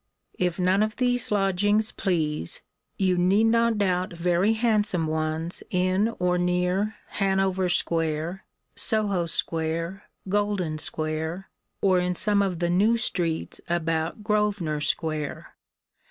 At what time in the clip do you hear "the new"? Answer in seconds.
12.57-12.97